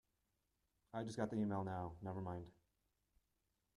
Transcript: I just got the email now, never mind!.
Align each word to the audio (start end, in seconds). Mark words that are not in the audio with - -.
I 0.95 1.03
just 1.03 1.15
got 1.17 1.29
the 1.29 1.35
email 1.35 1.63
now, 1.63 1.93
never 2.01 2.21
mind!. 2.21 2.47